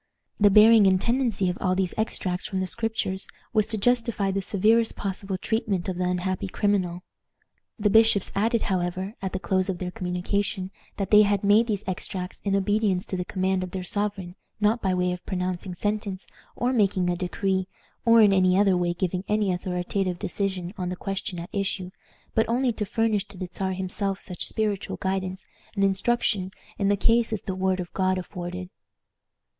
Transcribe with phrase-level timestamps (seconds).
[0.39, 4.41] The bearing and tendency of all these extracts from the Scriptures was to justify the
[4.41, 7.03] severest possible treatment of the unhappy criminal.
[7.77, 11.83] The bishops added, however, at the close of their communication, that they had made these
[11.85, 16.25] extracts in obedience to the command of their sovereign, not by way of pronouncing sentence,
[16.55, 17.67] or making a decree,
[18.03, 21.91] or in any other way giving any authoritative decision on the question at issue,
[22.33, 25.45] but only to furnish to the Czar himself such spiritual guidance
[25.75, 26.49] and instruction
[26.79, 28.71] in the case as the word of God afforded.